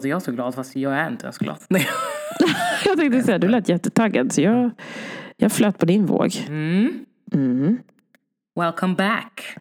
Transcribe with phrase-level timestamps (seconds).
[0.00, 1.56] låter jag så glad fast jag är inte ens glad?
[1.68, 1.86] Nej.
[2.84, 4.70] Jag tänkte säga, du lät jättetaggad så jag,
[5.36, 6.30] jag flöt på din våg.
[6.48, 7.04] Mm.
[7.32, 7.78] Mm.
[8.60, 9.56] Welcome back.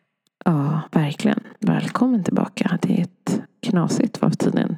[0.45, 1.39] Ja, verkligen.
[1.59, 2.77] Välkommen tillbaka.
[2.81, 4.77] Det är ett knasigt vad tiden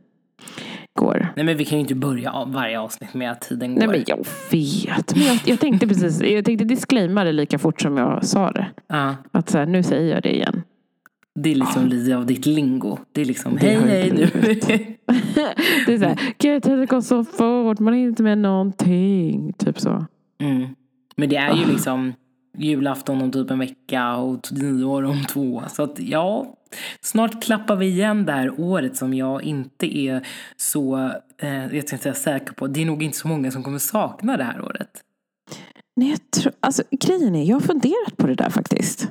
[0.94, 1.28] går.
[1.36, 3.80] Nej men vi kan ju inte börja varje avsnitt med att tiden går.
[3.80, 4.18] Nej men jag
[4.52, 5.16] vet.
[5.16, 8.68] Men jag, jag tänkte precis, jag tänkte disclaima det lika fort som jag sa det.
[8.88, 10.64] Ja, Att så här, nu säger jag det igen.
[11.40, 12.98] Det är liksom lite av ditt lingo.
[13.12, 14.26] Det är liksom Det hej det hej nu.
[15.86, 19.54] Det är så här, gud tiden går så fort, man hinner inte med någonting.
[19.54, 20.06] Typ så.
[20.42, 20.68] Mm.
[21.16, 21.68] Men det är ju Ah.
[21.68, 22.14] liksom
[22.58, 25.64] julafton om typ en vecka och nyår om två.
[25.70, 26.56] Så att ja,
[27.02, 31.96] snart klappar vi igen det här året som jag inte är så, eh, jag ska
[31.96, 32.68] inte säga säker på.
[32.68, 34.90] Det är nog inte så många som kommer sakna det här året.
[35.96, 39.08] Nej, jag tror, alltså, grejen är, jag har funderat på det där faktiskt.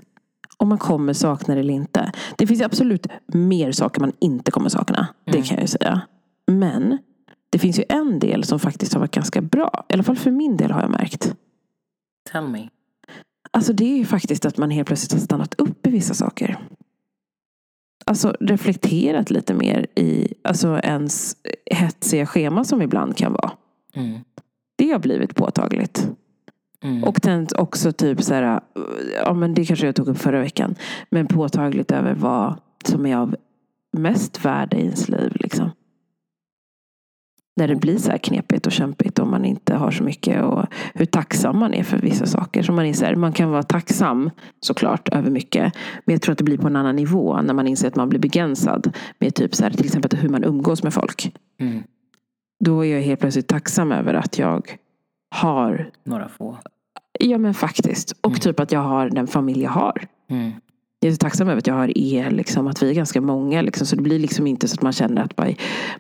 [0.61, 2.13] Om man kommer sakna det eller inte.
[2.39, 5.09] Det finns absolut mer saker man inte kommer sakna.
[5.25, 5.43] Det Mm.
[5.43, 6.01] kan jag ju säga.
[6.47, 6.99] Men
[7.51, 9.85] det finns ju en del som faktiskt har varit ganska bra.
[9.89, 11.35] I alla fall för min del har jag märkt.
[12.33, 12.69] Tell me.
[13.51, 16.59] Alltså det är ju faktiskt att man helt plötsligt har stannat upp i vissa saker.
[18.07, 21.37] Alltså reflekterat lite mer i alltså ens
[21.71, 23.51] hetsiga schema som ibland kan vara.
[23.95, 24.19] Mm.
[24.77, 26.09] Det har blivit påtagligt.
[26.85, 27.05] Mm.
[27.05, 28.61] Och tänt också typ så här,
[29.25, 30.75] ja men det kanske jag tog upp förra veckan.
[31.11, 33.37] Men påtagligt över vad som är av
[33.97, 35.71] mest värde i ens liv liksom.
[37.57, 40.67] När det blir så här knepigt och kämpigt och man inte har så mycket och
[40.95, 42.63] hur tacksam man är för vissa saker.
[42.63, 45.75] Så man, inser, man kan vara tacksam såklart över mycket.
[46.05, 48.09] Men jag tror att det blir på en annan nivå när man inser att man
[48.09, 48.97] blir begränsad.
[49.19, 51.37] Med typ så här, till exempel hur man umgås med folk.
[51.61, 51.83] Mm.
[52.65, 54.77] Då är jag helt plötsligt tacksam över att jag
[55.31, 56.59] har Några få.
[57.21, 58.13] Ja men faktiskt.
[58.21, 58.41] Och Mm.
[58.41, 60.07] typ att jag har den familj jag har.
[60.31, 60.53] Mm.
[61.01, 63.63] Jag är så tacksam över att jag har er, liksom, att vi är ganska många.
[63.63, 65.37] Liksom, så det blir liksom inte så att man känner att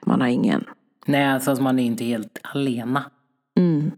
[0.06, 0.64] man har ingen.
[1.06, 3.04] Nej, alltså att man är inte helt alena.
[3.58, 3.90] Mm.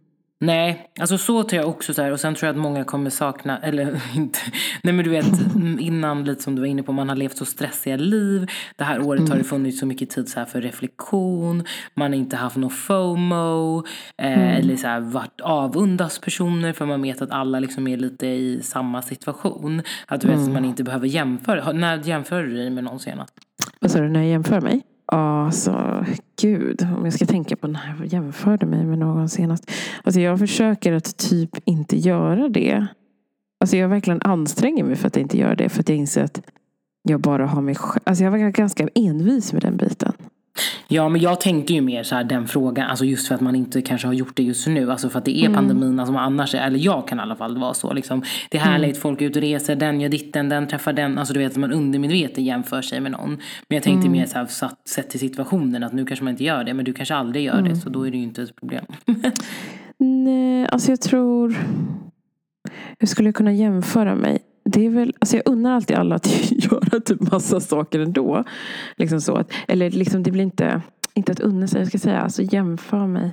[0.42, 2.12] Nej, alltså så tror jag också så här.
[2.12, 4.38] Och sen tror jag att många kommer sakna, eller inte.
[4.82, 7.36] Nej men du vet, mm, innan lite som du var inne på, man har levt
[7.36, 8.50] så stressiga liv.
[8.76, 11.64] Det här året har det funnits så mycket tid så här för reflektion.
[11.94, 13.78] Man har inte haft någon FOMO.
[14.22, 18.26] Eh, Eller så här varit avundas personer för man vet att alla liksom är lite
[18.26, 19.82] i samma situation.
[20.06, 21.72] Att du vet att man inte behöver jämföra.
[21.72, 23.34] När jämför du dig med någon senast?
[23.80, 24.82] Vad sa du, när jag jämför mig?
[25.14, 26.04] Alltså
[26.40, 26.88] gud.
[26.96, 29.70] Om jag ska tänka på när jag jämförde mig med någon senast.
[30.04, 32.86] Alltså jag försöker att typ inte göra det.
[33.60, 35.68] Alltså jag verkligen anstränger mig för att inte göra det.
[35.68, 36.42] För att jag inser att
[37.02, 38.02] jag bara har mig själv.
[38.04, 40.12] Alltså jag var ganska envis med den biten.
[40.92, 43.54] Ja, men jag tänkte ju mer så här den frågan, alltså just för att man
[43.54, 45.54] inte kanske har gjort det just nu, alltså för att det är Mm.
[45.54, 48.22] pandemin, alltså annars, eller jag kan i alla fall vara så liksom.
[48.50, 48.72] Det är Mm.
[48.72, 51.52] härligt, folk är ute och reser, den gör ditten, den träffar den, alltså du vet
[51.52, 53.30] att man undermedvetet jämför sig med någon.
[53.68, 54.18] Men jag tänkte Mm.
[54.20, 56.84] mer så här, satt, sett till situationen, att nu kanske man inte gör det, men
[56.84, 57.68] du kanske aldrig gör Mm.
[57.72, 58.84] det, så då är det ju inte ett problem.
[59.98, 61.56] Nej, alltså jag tror...
[62.98, 64.38] Hur skulle jag kunna jämföra mig?
[64.64, 68.44] Det är väl, alltså jag unnar alltid alla att göra typ massa saker ändå.
[68.96, 70.82] Liksom så att, eller liksom det blir inte,
[71.14, 73.32] inte att unna sig, jag ska säga, alltså jämför mig.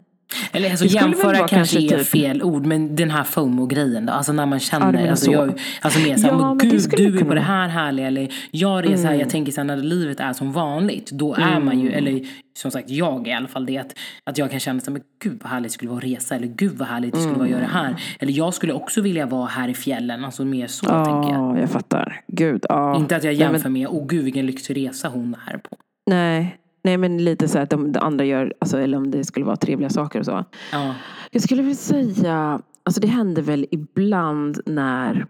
[0.51, 4.13] Eller alltså jämföra kanske är typ- fel ord, men den här FOMO-grejen då.
[4.13, 5.31] Alltså när man Ja, känner, menar alltså, så.
[5.31, 8.07] jag, alltså mer såhär, Ja, men gud du är kunna på det här härliga.
[8.07, 11.11] Eller jag reser här, jag tänker såhär när livet är som vanligt.
[11.11, 12.21] Då är man ju, eller
[12.57, 13.77] som sagt jag i alla fall det.
[13.77, 16.35] Att, att jag kan känna såhär, men gud vad härligt det skulle vara att resa.
[16.35, 17.95] Eller gud vad härligt det skulle vara att göra det här.
[18.19, 20.25] Eller jag skulle också vilja vara här i fjällen.
[20.25, 21.55] Alltså mer så tänker jag.
[21.57, 22.21] Ja, jag fattar.
[22.27, 22.97] Gud, ja.
[22.97, 25.77] Inte att jag Nej, jämför men, med, åh gud vilken lyxig resa hon är på.
[26.09, 29.45] nej, nej, men lite så att de, de andra gör, alltså, eller om det skulle
[29.45, 30.45] vara trevliga saker och så.
[30.71, 30.95] Ja.
[31.31, 35.25] Jag skulle vilja säga, alltså det händer väl ibland när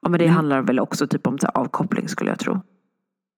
[0.00, 0.36] Ja men det Mm.
[0.36, 2.60] handlar väl också typ om avkoppling skulle jag tro.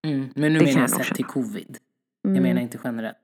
[0.06, 0.28] Mm.
[0.34, 1.78] Men nu Det menar jag sett till covid.
[2.24, 2.34] Mm.
[2.36, 3.16] Jag menar inte generellt.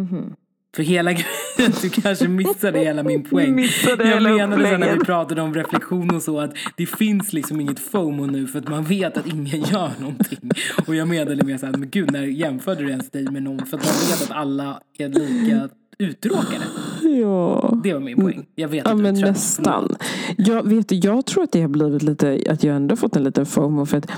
[0.00, 0.34] Mhm.
[0.76, 1.12] För hela
[1.56, 3.54] grejen, du kanske missade hela min poäng.
[3.54, 7.60] Missade jag menade sen när vi pratade om reflektion och så att det finns liksom
[7.60, 10.50] inget FOMO nu för att man vet att ingen gör någonting.
[10.86, 13.66] Och jag menade mer såhär, men gud när jämförde du ens dig med någon?
[13.66, 16.64] För att man vet att alla är lika uttråkade.
[17.02, 17.80] Ja.
[17.84, 18.46] Det var min poäng.
[18.54, 19.96] Jag vet Ja att men nästan.
[20.36, 23.46] Jag, vet, jag tror att det har blivit lite, att jag ändå fått en liten
[23.46, 23.86] FOMO.
[23.86, 24.10] För att,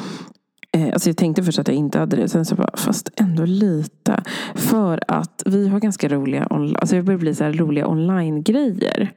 [0.74, 2.28] alltså jag tänkte först att jag inte hade det.
[2.28, 4.22] Sen så bara, fast ändå lite.
[4.54, 9.12] För att vi har ganska roliga, alltså det börjar bli så roliga online-grejer.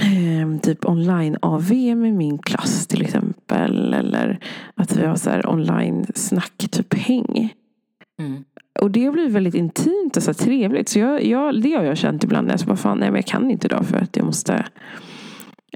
[0.00, 3.94] Eh, typ online-AV med min klass till exempel.
[3.94, 4.38] Eller
[4.74, 7.54] att vi har så här online-snack, typ häng.
[8.20, 8.44] Mm.
[8.80, 10.88] Och det har blivit väldigt intimt och så här trevligt.
[10.88, 12.50] Så jag, jag, det har jag känt ibland.
[12.50, 14.64] Jag så bara, fan, nej men jag kan inte idag för att jag måste.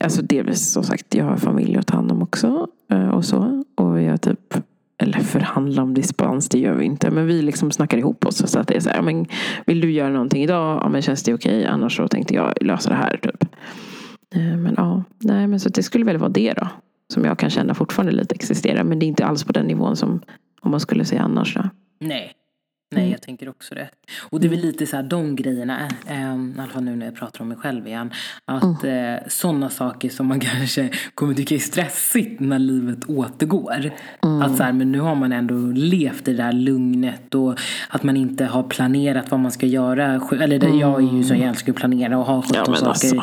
[0.05, 2.67] Alltså delvis som sagt, jag har familj att ta hand om också.
[2.91, 3.65] Eh, och så.
[3.75, 4.55] Och jag typ
[4.99, 7.11] eller förhandla om dispens, det gör vi inte.
[7.11, 8.51] Men vi liksom snackar ihop oss.
[8.51, 9.27] Så att det är så här, men
[9.67, 10.81] vill du göra någonting idag?
[10.83, 11.59] Ja, men känns det okej?
[11.59, 11.71] Okay?
[11.71, 13.17] Annars så tänkte jag lösa det här.
[13.23, 13.45] Typ.
[14.35, 16.69] Eh, men ja, nej, men så det skulle väl vara det då.
[17.13, 18.85] Som jag kan känna fortfarande lite existerar.
[18.85, 20.21] Men det är inte alls på den nivån som
[20.61, 21.55] om man skulle säga annars.
[21.55, 21.63] Då.
[22.01, 22.33] Nej,
[22.91, 23.13] Nej, mm.
[23.13, 23.89] jag tänker också det.
[24.31, 27.07] Och det är väl lite så här de grejerna, äh, i alla fall nu när
[27.07, 28.11] jag pratar om mig själv igen.
[28.45, 29.15] Att mm.
[29.15, 33.91] äh, sådana saker som man kanske kommer tycka är stressigt när livet återgår.
[34.23, 34.43] Mm.
[34.43, 37.59] Att så här, men nu har man ändå levt i det där lugnet och
[37.89, 40.21] att man inte har planerat vad man ska göra.
[40.41, 42.89] Eller det, jag är ju så, jag älskar att planera och ha 17 ja, saker
[42.89, 43.23] alltså,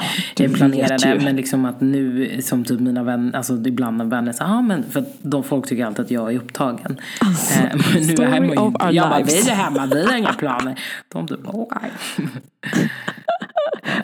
[0.54, 1.19] planerade.
[1.24, 5.06] Men liksom att nu, som typ mina vänner, alltså ibland vänner säger, ah, men för
[5.22, 6.98] de folk tycker alltid att jag är upptagen.
[7.19, 9.10] Alltså, äh, men nu är man ju, jag
[9.51, 10.80] bara, hemma, vi har inga planer.
[11.07, 11.92] De typ, okej.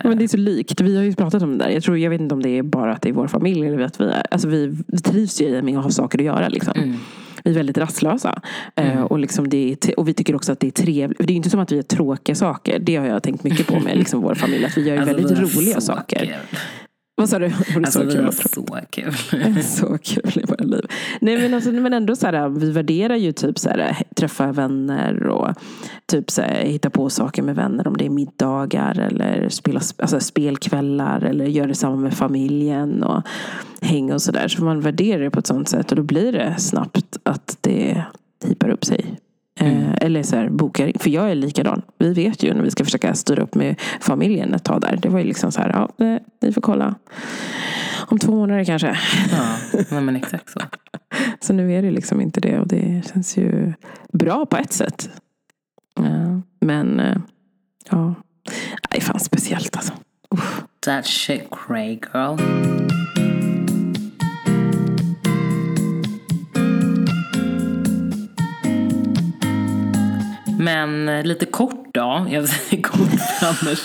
[0.03, 0.81] Men det är så likt.
[0.81, 1.71] Vi har ju pratat om det där.
[1.71, 3.67] Jag, tror, jag vet inte om det är bara att det är vår familj.
[3.67, 6.47] Eller att vi, är, alltså vi, trivs ju med att ha saker att göra.
[6.47, 6.73] Liksom.
[6.75, 6.97] Mm.
[7.43, 8.41] Vi är väldigt rastlösa.
[8.75, 8.97] Eh, mm.
[8.97, 11.27] Uh, och, liksom det är, och vi tycker också att det är trevligt.
[11.27, 12.79] Det är inte som att vi gör tråkiga saker.
[12.79, 14.65] Det har jag tänkt mycket på med liksom vår familj.
[14.65, 16.19] Att vi gör alltså, väldigt roliga saker.
[16.19, 16.59] Kul.
[17.19, 17.47] Vad sa du?
[17.47, 18.25] Det alltså, så kul.
[18.25, 19.63] Var så kul.
[19.63, 20.85] så kul i våra liv.
[21.21, 25.27] Nej men, alltså, men ändå så här, vi värderar ju typ så här, träffa vänner
[25.27, 25.55] och
[26.05, 27.87] typ så här, hitta på saker med vänner.
[27.87, 33.21] Om det är middagar eller spela, alltså, spelkvällar eller göra detsamma med familjen och
[33.81, 34.47] hänga och sådär.
[34.47, 38.03] Så man värderar det på ett sånt sätt och då blir det snabbt att det
[38.45, 39.17] hipar upp sig
[39.59, 39.83] Mm.
[39.83, 41.81] Eh, eller så här, bokar För jag är likadan.
[41.97, 44.99] Vi vet ju när vi ska försöka styra upp med familjen ett tag där.
[45.01, 46.95] Det var ju liksom så här, ja, ni får kolla.
[48.07, 48.97] Om två månader kanske.
[49.91, 50.59] Ja, men exakt så.
[51.39, 52.59] så nu är det liksom inte det.
[52.59, 53.73] Och det känns ju
[54.13, 55.09] bra på ett sätt.
[55.95, 57.17] Ja, men eh,
[57.89, 58.15] ja,
[58.89, 59.93] det är fan speciellt alltså.
[60.29, 60.63] Uff.
[60.79, 62.37] That shit cray girl.
[70.57, 72.99] Men eh, lite kort då, jag säger kort
[73.41, 73.79] annars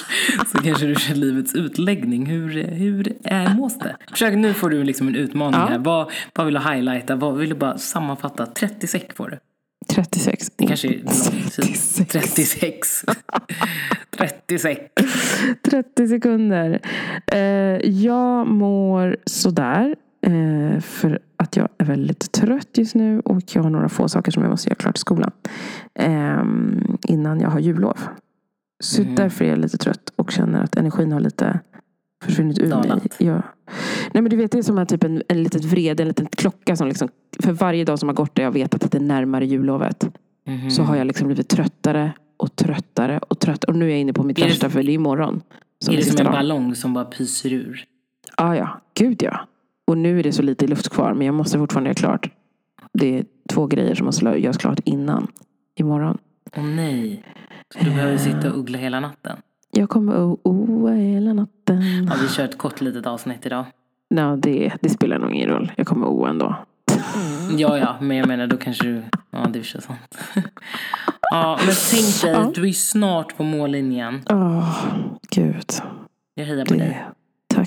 [0.52, 2.26] så kanske du kör livets utläggning.
[2.26, 3.96] Hur, hur är mås det?
[4.10, 5.66] Försök, nu får du liksom en utmaning ja.
[5.66, 5.78] här.
[5.78, 7.16] Vad, vad vill du highlighta?
[7.16, 8.46] Vad vill du bara sammanfatta?
[8.46, 9.38] 30 sek får du.
[9.88, 10.50] 36.
[10.56, 12.08] Det kanske är lång tid.
[12.08, 13.04] 36.
[14.10, 14.80] 36.
[15.70, 16.80] 30 sekunder.
[17.34, 17.40] Uh,
[17.90, 19.96] jag mår sådär.
[20.26, 24.32] Uh, för att jag är väldigt trött just nu och jag har några få saker
[24.32, 25.30] som jag måste göra klart i skolan.
[25.98, 27.98] Um, innan jag har jullov.
[28.82, 29.14] Så mm.
[29.14, 31.60] därför är jag lite trött och känner att energin har lite
[32.24, 32.88] försvunnit ur Dalat.
[32.88, 33.00] mig.
[33.18, 33.42] Ja.
[34.12, 36.76] Nej men du vet det är som typ en, en litet vrede, en liten klocka
[36.76, 37.08] som liksom
[37.38, 40.08] för varje dag som har gått där jag vet att det är närmare jullovet.
[40.46, 40.70] Mm.
[40.70, 43.72] Så har jag liksom blivit tröttare och tröttare och tröttare.
[43.72, 45.42] Och nu är jag inne på mitt är värsta för det är imorgon.
[45.78, 46.32] Som är det som en dag.
[46.32, 47.84] ballong som bara pyser ur?
[48.36, 49.48] Ah, ja, gud ja.
[49.92, 52.30] Och nu är det så lite luft kvar men jag måste fortfarande göra klart.
[52.92, 55.26] Det är två grejer som måste göras klart innan
[55.74, 56.18] imorgon.
[56.56, 57.24] Åh oh, nej.
[57.74, 59.36] Så du behöver sitta och uggla hela natten?
[59.70, 62.06] Jag kommer att oa hela natten.
[62.10, 63.64] Ja, vi kör ett kort litet avsnitt idag.
[64.10, 65.72] No, det, det spelar nog ingen roll.
[65.76, 66.56] Jag kommer oa ändå.
[67.14, 67.58] Mm.
[67.58, 69.02] Ja, ja, men jag menar då kanske du...
[69.30, 70.18] Ja, det är så sant.
[71.30, 72.52] ja, men tänk dig, ja.
[72.54, 74.20] du är snart på mållinjen.
[74.28, 74.84] Ja, oh,
[75.30, 75.70] gud.
[76.34, 77.04] Jag hejar på det, dig.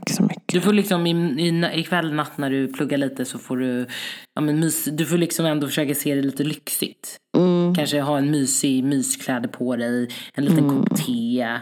[0.05, 0.47] Tack så mycket.
[0.47, 3.87] Du får liksom i, i, ikväll natt när du pluggar lite så får du,
[4.35, 7.17] ja men mys, du får liksom ändå försöka se det lite lyxigt.
[7.37, 7.75] Mm.
[7.75, 10.83] Kanske ha en mysig myskläder på dig, en liten mm.
[10.83, 11.59] kopp te,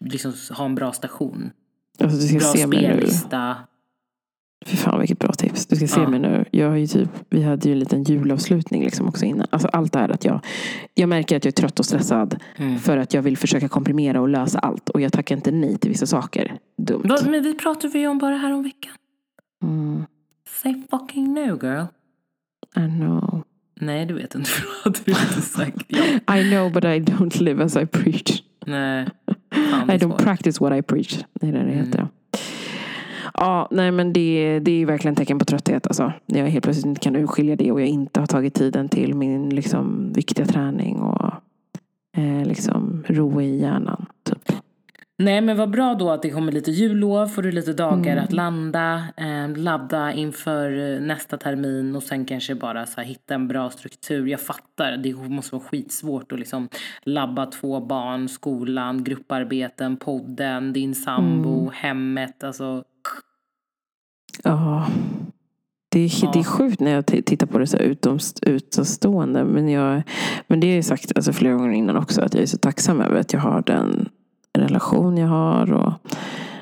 [0.00, 1.50] liksom ha en bra station.
[1.98, 3.56] Alltså, du ska bra se spellista.
[4.66, 5.66] Fy fan vilket bra tips.
[5.66, 6.08] Du ska se ja.
[6.08, 6.44] mig nu.
[6.50, 9.46] Jag har ju typ, vi hade ju en liten julavslutning liksom också innan.
[9.50, 10.40] Alltså allt det här att jag,
[10.94, 12.36] jag märker att jag är trött och stressad.
[12.56, 12.78] Mm.
[12.78, 14.88] För att jag vill försöka komprimera och lösa allt.
[14.88, 16.58] Och jag tackar inte nej till vissa saker.
[16.78, 17.02] Dumt.
[17.04, 18.92] Va, men vi pratade ju om bara här om veckan.
[19.62, 20.04] Mm.
[20.62, 21.84] Say fucking no girl.
[22.76, 23.42] I know.
[23.80, 24.50] Nej, du vet inte.
[24.84, 25.92] Vad du inte sagt.
[26.38, 28.42] I know but I don't live as I preach.
[28.66, 29.08] Nej.
[29.88, 31.24] I don't practice what I preach.
[31.40, 31.98] Det är det det heter.
[31.98, 32.08] Mm.
[33.34, 35.86] Ja, nej men det, det är verkligen tecken på trötthet.
[35.86, 36.12] Alltså.
[36.26, 39.14] När jag helt plötsligt inte kan urskilja det och jag inte har tagit tiden till
[39.14, 41.32] min liksom, viktiga träning och
[42.16, 44.06] eh, liksom, ro i hjärnan.
[44.22, 44.52] Typ.
[45.18, 48.24] Nej men vad bra då att det kommer lite jullov, får du lite dagar mm.
[48.24, 53.48] att landa, eh, ladda inför nästa termin och sen kanske bara så här, hitta en
[53.48, 54.26] bra struktur.
[54.26, 56.68] Jag fattar, det måste vara skitsvårt att liksom
[57.02, 61.72] labba två barn, skolan, grupparbeten, podden, din sambo, mm.
[61.74, 62.44] hemmet.
[62.44, 62.84] Alltså
[64.44, 64.86] Ja.
[65.88, 66.30] Det är, ja.
[66.32, 67.76] det är sjukt när jag tittar på det så
[68.42, 69.44] utomstående.
[69.44, 70.02] Men, jag,
[70.46, 72.20] men det har jag sagt alltså, flera gånger innan också.
[72.20, 74.08] Att jag är så tacksam över att jag har den
[74.58, 75.72] relation jag har.
[75.72, 75.92] Och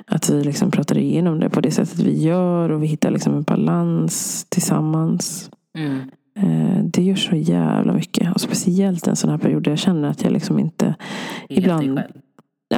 [0.07, 2.71] att vi liksom pratar igenom det på det sättet vi gör.
[2.71, 5.51] Och vi hittar liksom en balans tillsammans.
[5.79, 6.11] Mm.
[6.39, 8.35] Eh, det gör så jävla mycket.
[8.35, 10.95] Och speciellt en sån här period där jag känner att jag liksom inte...
[11.49, 12.23] Helt Ibland- dig själv.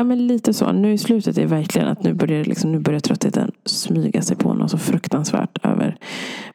[0.03, 0.73] Ja men lite så.
[0.73, 4.37] Nu i slutet är det verkligen att nu börjar, liksom, nu börjar tröttheten smyga sig
[4.37, 5.97] på något så fruktansvärt över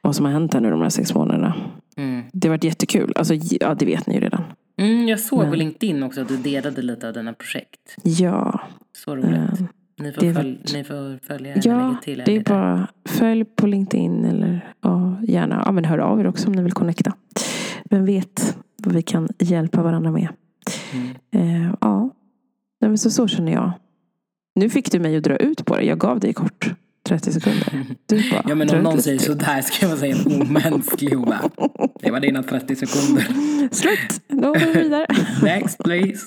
[0.01, 1.53] vad som har hänt här nu de här sex månaderna.
[1.97, 2.23] Mm.
[2.33, 3.13] Det har varit jättekul.
[3.15, 4.43] Alltså, ja, det vet ni ju redan.
[4.77, 7.95] Mm, jag såg på Men- LinkedIn också att du delade lite av dina projekt.
[8.03, 8.59] Ja.
[8.97, 9.31] Så roligt.
[9.31, 9.65] eh,
[9.99, 12.23] Ni får, följ, ni får följa eller Ja, lägga till.
[12.25, 16.47] det är bara följ på LinkedIn eller ja, gärna ja, men hör av er också
[16.47, 17.13] om ni vill connecta.
[17.89, 20.27] Vem vet vad vi kan hjälpa varandra med.
[20.93, 21.15] Mm.
[21.65, 22.09] Eh, ja,
[22.81, 23.71] Nej, men så, så känner jag.
[24.55, 25.83] Nu fick du mig att dra ut på det.
[25.83, 26.71] Jag gav dig kort
[27.03, 27.85] 30 sekunder.
[28.05, 31.49] Du bara, Ja men om någon säger sådär ska jag säga omänsklig bara,
[31.99, 33.23] Det var dina 30 sekunder.
[33.75, 34.21] Slut!
[34.27, 35.07] Då går vi vidare.
[35.43, 36.25] Next please.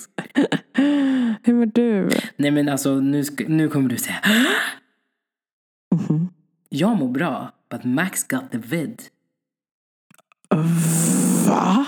[1.43, 2.09] Hur mår du?
[2.37, 4.17] Nej men alltså nu, ska, nu kommer du säga
[5.95, 6.29] Mhm.
[6.69, 9.03] Jag mår bra, but Max got the vid.
[11.47, 11.87] Va?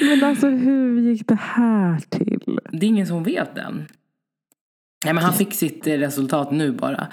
[0.00, 2.58] Men alltså hur gick det här till?
[2.72, 3.86] Det är ingen som vet än.
[5.04, 7.06] Nej men han fick sitt eh, resultat nu bara.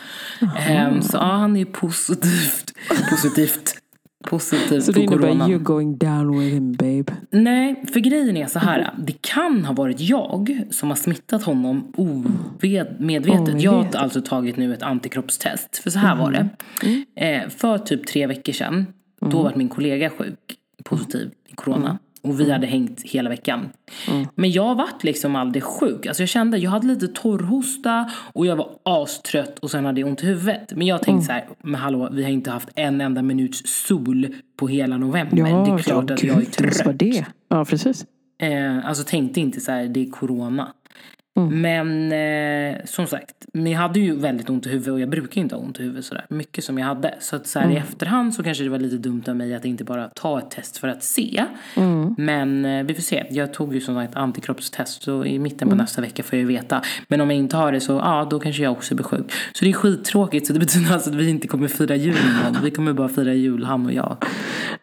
[0.68, 2.74] Ehm, så ja, han är positivt,
[3.10, 3.75] positivt,
[4.24, 7.13] positiv Så på det innebär you're going down with him babe.
[7.30, 8.94] Nej, för grejen är så här.
[8.98, 13.00] Det kan ha varit jag som har smittat honom omedvetet.
[13.00, 13.62] Omedvetet.
[13.62, 15.78] Jag har alltså tagit nu ett antikroppstest.
[15.78, 16.50] För så här var det.
[17.16, 18.86] Eh, för typ tre veckor sedan,
[19.22, 22.00] då var min kollega sjuk, positiv i corona.
[22.24, 23.70] Och vi hade hängt hela veckan.
[24.36, 26.06] Men jag vart liksom aldrig sjuk.
[26.06, 30.10] Alltså jag kände, jag hade lite torrhosta och jag var astrött och sen hade jag
[30.10, 30.74] ont i huvudet.
[30.75, 34.27] Men jag tänkte så här, men hallå, vi har inte haft en enda minuts sol
[34.58, 35.36] på hela november.
[35.36, 37.00] det är klart att jag är trött.
[37.00, 37.25] det?
[37.50, 38.06] Ja, precis.
[38.42, 40.74] Eh, alltså tänkte inte så här, det är corona.
[41.36, 41.62] Mm.
[41.62, 42.12] Men
[42.75, 45.56] eh, som sagt, men jag hade ju väldigt ont i huvudet och jag brukar inte
[45.56, 47.13] ha ont i huvudet sådär mycket som jag hade.
[47.20, 47.84] Så att så här, i Mm.
[47.84, 50.78] efterhand så kanske det var lite dumt av mig att inte bara ta ett test
[50.78, 51.44] för att se.
[51.78, 52.16] Mm.
[52.18, 53.25] Men eh, vi får se.
[53.30, 55.78] Jag tog ju som sagt antikroppstest så i mitten Mm.
[55.78, 56.82] på nästa vecka får jag ju veta.
[57.08, 59.32] Men om jag inte har det så, ja då kanske jag också blir sjuk.
[59.54, 62.63] Så det är skittråkigt så det betyder alltså att vi inte kommer fira jul någon.
[62.63, 64.18] Vi kommer bara fira jul han och jag.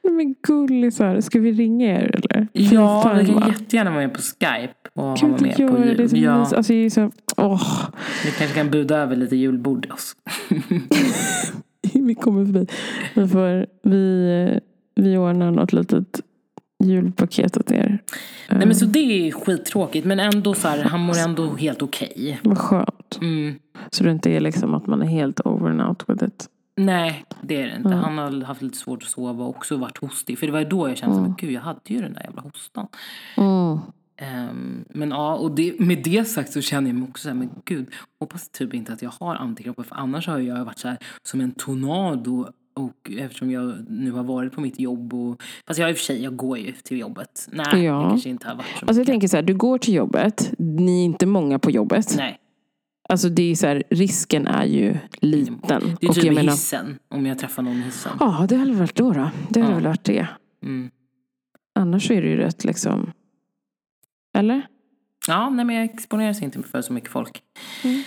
[0.03, 2.47] Nej, Men gullisar, ska vi ringa er eller?
[2.53, 6.09] Ja, vi kan jättegärna vara med på Skype och Kan med inte på göra det?
[6.09, 7.89] som Ja, mys- Alltså, är så, åh,
[8.25, 10.17] vi kanske kan buda över lite julbord till oss.
[11.95, 12.67] vi kommer förbi.
[13.15, 14.61] Vi, får, vi,
[14.95, 16.21] vi ordnar något litet
[16.85, 17.99] julpaket åt er.
[18.49, 22.41] Nej men så det är skittråkigt men ändå så här, han mår ändå helt okej.
[22.43, 23.19] Vad skönt.
[23.21, 23.55] Mm.
[23.91, 26.49] Så det inte är liksom att man är helt over and out with it.
[26.77, 27.89] Nej, det är det inte.
[27.89, 30.39] Han har haft lite svårt att sova och också varit hostig.
[30.39, 31.35] För det var då jag kände mm.
[31.39, 32.87] gud jag hade ju den där jävla hostan.
[33.37, 33.79] Mm.
[34.23, 37.37] Ehm, men ja, och det, med det sagt så känner jag mig också så här,
[37.37, 37.87] men gud,
[38.21, 41.41] hoppas typ inte att jag har antikroppar för annars har jag varit så här som
[41.41, 45.93] en tornado och eftersom jag nu har varit på mitt jobb och fast jag i
[45.93, 47.49] och för sig, jag går ju till jobbet.
[47.53, 47.79] Nej, Ja.
[47.83, 50.53] jag kanske inte har varit så Alltså jag tänker så här, du går till jobbet,
[50.59, 52.15] ni är inte många på jobbet.
[52.17, 52.37] Nej,
[53.09, 55.59] Alltså det är så här, risken är ju liten.
[56.01, 58.13] det är Och typ jag i menar, hissen, om jag träffar någon i hissen.
[58.21, 59.13] Ja, det hade väl varit då.
[59.13, 59.31] då.
[59.49, 59.79] Det hade Ja.
[59.79, 60.29] väl varit det.
[60.63, 60.91] Mm.
[61.75, 63.11] Annars är det ju rätt liksom...
[64.39, 64.67] Eller?
[65.29, 67.43] Ja, nej men jag exponeras inte för så mycket folk.
[67.85, 68.03] Mm.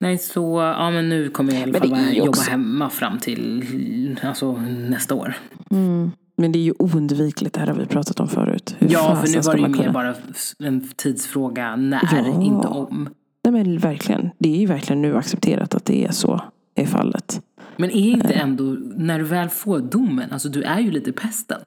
[0.00, 3.18] Nej, så ja men nu kommer jag i alla fall bara jobba också- hemma fram
[3.18, 4.52] till alltså,
[4.88, 5.34] nästa år.
[5.70, 6.10] Mm.
[6.36, 8.76] Men det är ju oundvikligt, det här har vi pratat om förut.
[8.78, 10.14] Hur Ja, för nu var det ju mer kunna- bara
[10.58, 12.42] en tidsfråga när, Ja.
[12.42, 13.08] inte om.
[13.44, 14.30] Nej men verkligen.
[14.38, 16.42] Det är ju verkligen nu accepterat att det är så
[16.74, 17.42] är fallet.
[17.76, 18.64] Men är inte ändå,
[18.96, 21.60] när du väl får domen, alltså du är ju lite pesten.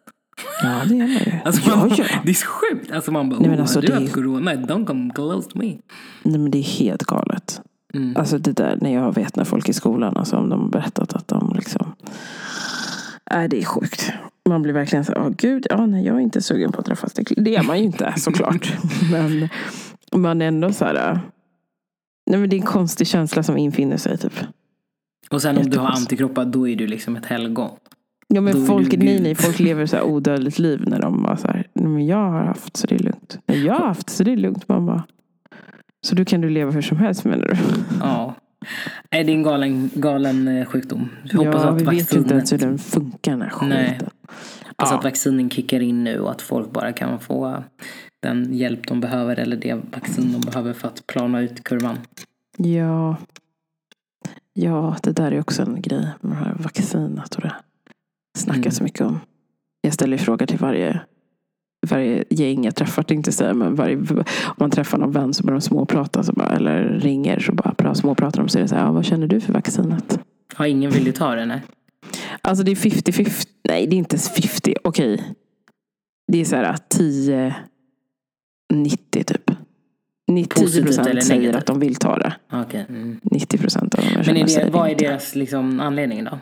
[0.64, 1.32] Ja, det är man ju.
[1.46, 2.20] Alltså, man, ja, ja.
[2.24, 2.92] Det är så sjukt.
[2.92, 4.54] Alltså man bara, Nej, oh, men alltså, har du det är haft corona?
[4.54, 5.78] Don't come close to me.
[6.24, 7.62] Nej men det är helt galet.
[7.94, 8.18] Mm.
[8.18, 11.14] Alltså det där när jag vet när folk i skolan, alltså om de har berättat
[11.14, 11.96] att de liksom...
[13.32, 14.12] Nej det är sjukt.
[14.50, 16.86] Man blir verkligen så här, åh gud, ja nej jag är inte sugen på att
[16.86, 17.14] träffas.
[17.14, 18.74] Det det är man ju inte såklart.
[19.12, 19.50] men
[20.16, 21.20] man är ändå så här...
[22.26, 24.34] Nej men det är en konstig känsla som infinner sig typ.
[25.30, 27.70] Och sen om du har antikroppar, då är du liksom ett helgon.
[28.34, 31.38] Ja men du folk, nej nej, folk lever så här odödligt liv när de bara
[31.38, 33.40] så här, nej men jag har haft så det är lugnt.
[33.48, 34.68] Nej, jag har haft så det är lugnt.
[34.68, 35.04] Man bara,
[36.02, 37.56] så då kan du leva hur som helst menar du?
[38.00, 38.36] Ja.
[39.12, 41.10] Nej, det är en galen, galen eh, sjukdom.
[41.24, 43.50] Jag hoppas ja, att vi vet ju inte ens hur vaccinet, den funkar den här
[43.50, 43.70] skiten.
[43.70, 44.00] Nej.
[44.68, 44.98] hoppas Ja.
[44.98, 47.64] att vaccinen kickar in nu och att folk bara kan få
[48.20, 51.98] den hjälp de behöver eller det vaccin de behöver för att plana ut kurvan.
[52.58, 53.16] Ja.
[54.54, 57.54] Ja, det där är också en grej med det här vaccinet och det
[58.38, 58.72] snackas Mm.
[58.72, 59.20] så mycket om.
[59.82, 61.02] Jag ställer frågor till varje
[61.90, 63.54] varje gäng jag träffar, tänkte jag säga.
[63.54, 64.24] Men varje, om
[64.58, 66.24] man träffar någon vän så börjar de småprata.
[66.24, 68.50] Så bara, eller ringer så bara, bara småpratar de.
[68.50, 70.20] Så är det så här, ja, vad känner du för vaccinet?
[70.58, 71.62] Ja, ingen vill ju ta det, nej.
[72.42, 73.48] Alltså det är 50-50.
[73.68, 74.76] Nej, det är inte 50.
[74.84, 75.24] Okej.
[76.32, 77.56] Det är så här 10
[78.74, 79.52] 90 typ.
[80.36, 82.34] 10 Positivt procent eller säger att de vill ta det.
[82.54, 82.86] Okej.
[82.90, 83.20] Mm.
[83.24, 85.06] 90 procent av dem Men är det, vad är inte.
[85.06, 86.40] deras liksom, anledning då?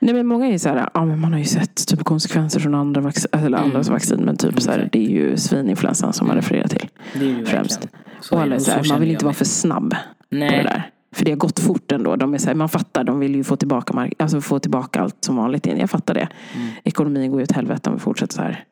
[0.00, 2.74] Nej men många är så här, ja men man har ju sett typ konsekvenser från
[2.74, 3.60] andra vaccin, eller Mm.
[3.64, 4.20] andras vaccin.
[4.24, 6.88] Men typ så här, det är ju svininfluensan som man refererar till.
[7.14, 7.88] Det är ju Främst.
[8.20, 9.90] Så Och är alla det, är och så här, man vill inte vara för snabb
[9.90, 9.96] på
[10.30, 10.62] det Nej.
[10.64, 10.90] där.
[11.14, 12.16] För det har gått fort ändå.
[12.16, 15.00] De är så här, man fattar, de vill ju få tillbaka, mark- alltså få tillbaka
[15.00, 15.78] allt som vanligt igen.
[15.78, 16.28] Jag fattar det.
[16.56, 16.68] Mm.
[16.84, 18.64] Ekonomin går ju åt helvete om vi fortsätter så här.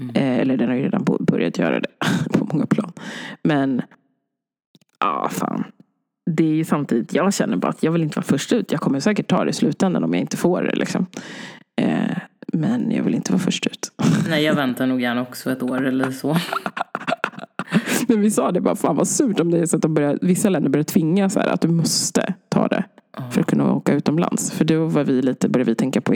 [0.00, 0.16] Mm.
[0.16, 1.04] Eh, eller den har ju redan
[1.46, 1.88] börjat göra det
[2.38, 2.92] på många plan.
[3.42, 3.82] Men,
[5.00, 5.64] ja fan.
[6.30, 8.72] Det är ju samtidigt, jag känner bara att jag vill inte vara först ut.
[8.72, 10.76] Jag kommer säkert ta det i slutändan om jag inte får det.
[10.76, 11.06] Liksom.
[11.80, 12.16] Eh,
[12.52, 13.92] men jag vill inte vara först ut.
[14.28, 16.36] Nej, jag väntar nog gärna också ett år eller så.
[18.08, 20.18] Men vi sa det bara, fan vad surt om det är så att de börjar,
[20.22, 22.84] vissa länder börjar tvinga så här, att du måste ta det.
[23.30, 24.50] För att kunna åka utomlands.
[24.50, 26.12] För då var vi lite, började vi tänka på.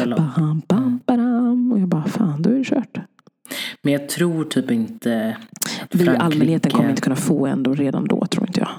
[0.00, 1.72] Väl- Bam, bam, badam.
[1.72, 2.98] Och jag bara, fan då är det kört.
[3.82, 5.36] Men jag tror typ inte
[5.82, 8.70] att Vi Frankrike- allmänheten kommer inte kunna få ändå redan då, tror inte jag.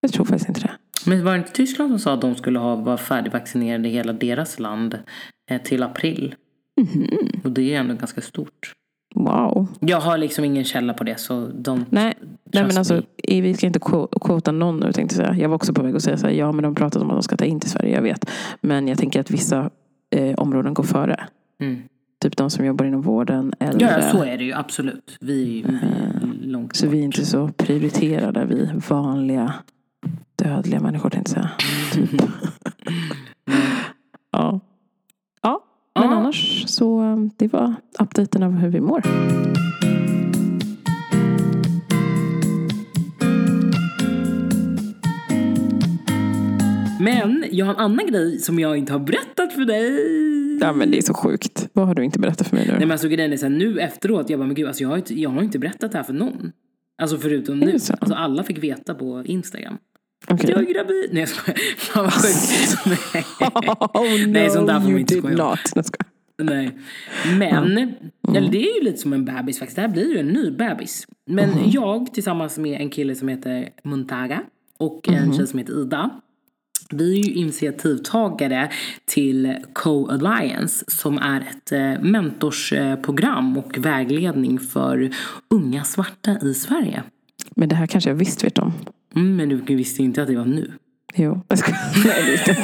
[0.00, 0.70] Jag tror faktiskt inte det.
[1.06, 4.12] Men var det inte Tyskland som sa att de skulle ha, vara färdigvaccinerade i hela
[4.12, 4.98] deras land
[5.50, 6.34] eh, till april?
[6.80, 7.08] Mhm.
[7.44, 8.72] Och det är ändå ganska stort.
[9.14, 9.66] Wow.
[9.80, 11.84] Jag har liksom ingen källa på det så de...
[11.90, 12.14] Nej,
[12.52, 13.80] nej men alltså, vi ska inte
[14.20, 15.42] quota någon nu tänkte jag säga.
[15.42, 17.16] Jag var också på väg att säga så här, ja men de pratar om att
[17.16, 18.30] de ska ta in till Sverige, jag vet.
[18.60, 19.70] Men jag tänker att vissa
[20.16, 21.26] eh, områden går före.
[21.60, 21.82] Mm.
[22.24, 23.52] Typ de som jobbar inom vården.
[23.60, 25.16] Eller, Ja, så är det ju absolut.
[25.20, 27.04] Vi vi är långt Så vi är bort.
[27.04, 29.54] inte så prioriterade, vi vanliga
[30.36, 32.06] dödliga människor tänkte jag säga.
[32.06, 32.22] Typ.
[34.32, 34.60] ja.
[35.42, 35.62] ja,
[35.94, 36.14] men Ja.
[36.16, 39.02] annars så um, det var updaten av hur vi mår.
[47.00, 49.90] Men jag har en annan grej som jag inte har berättat för dig.
[50.60, 51.68] Ja men det är så sjukt.
[51.72, 52.72] Vad har du inte berättat för mig nu?
[52.72, 54.88] Nej men alltså grejen är så här, nu efteråt, jag bara men gud alltså jag
[54.88, 56.52] har, inte, jag har inte berättat det här för någon.
[57.02, 57.72] Alltså förutom nu.
[57.72, 59.78] Alltså alla fick veta på Instagram.
[60.28, 60.50] Okej.
[60.50, 61.08] Jag är gravid.
[61.12, 61.58] Nej jag skojar.
[61.76, 62.86] Fan vad sjukt.
[62.86, 63.24] Nej.
[63.78, 65.56] Oh, Nej, sånt där får man inte skoja om.
[66.42, 66.78] Nej.
[67.38, 67.78] Men,
[68.36, 69.76] eller det är ju lite som en bebis faktiskt.
[69.76, 71.06] Det här blir ju en ny bebis.
[71.26, 74.42] Men jag tillsammans med en kille som heter Muntaga
[74.78, 76.10] och en tjej som heter Ida.
[76.90, 78.70] Vi är ju initiativtagare
[79.04, 85.10] till Co-Alliance som är ett eh, mentorsprogram och vägledning för
[85.50, 87.02] unga svarta i Sverige.
[87.56, 88.72] Men det här kanske jag visst vet om.
[89.16, 90.72] Mm, men du visste inte att det var nu.
[91.14, 91.40] Jo.
[92.04, 92.58] Nej det visste jag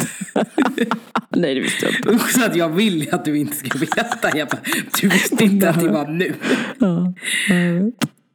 [0.66, 0.96] inte.
[1.36, 2.24] Nej det visste jag inte.
[2.32, 4.38] Så att jag vill att du inte ska veta.
[4.38, 4.60] Jag bara,
[5.00, 6.34] du visste inte att det var nu.
[6.78, 7.14] Ja.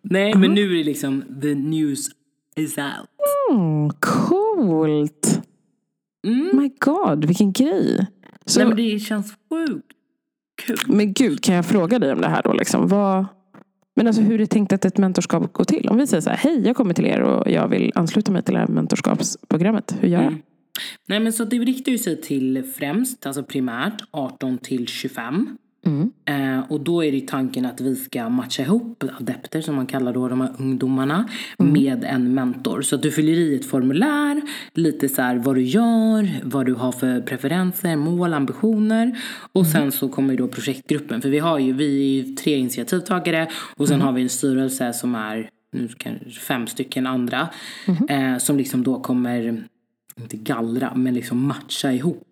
[0.01, 2.09] Nej, men nu är det liksom the news
[2.55, 3.09] is out.
[3.51, 5.34] Mm, coolt.
[6.25, 6.49] Mm.
[6.53, 8.07] My god, vilken grej.
[8.45, 9.95] Så, Nej, men men, det känns sjukt
[10.61, 11.05] kul.
[11.05, 12.53] gud, kan jag fråga dig om det här då?
[12.53, 12.87] Liksom?
[12.87, 13.25] Vad,
[13.95, 15.89] men alltså hur är det tänkt att ett mentorskap går till?
[15.89, 18.41] Om vi säger så här, hej jag kommer till er och jag vill ansluta mig
[18.41, 19.95] till det här mentorskapsprogrammet.
[19.99, 20.27] Hur gör jag?
[20.27, 20.41] Mm.
[21.07, 25.57] Nej, men så det riktar ju sig till främst, alltså primärt 18 till 25.
[25.85, 26.11] Mm.
[26.25, 30.13] Eh, och då är det tanken att vi ska matcha ihop adepter, som man kallar
[30.13, 31.73] då de här ungdomarna, Mm.
[31.73, 32.81] med en mentor.
[32.81, 34.41] Så att du fyller i ett formulär,
[34.73, 39.17] lite så här vad du gör, vad du har för preferenser, mål, ambitioner.
[39.51, 39.71] Och Mm.
[39.71, 41.85] sen så kommer ju då projektgruppen, för vi har ju, vi
[42.19, 44.05] är ju tre initiativtagare och sen Mm.
[44.07, 47.47] har vi en styrelse som är nu kanske fem stycken andra.
[47.87, 48.07] Mhm.
[48.09, 49.63] Eh, som liksom då kommer,
[50.21, 52.27] inte gallra, men liksom matcha ihop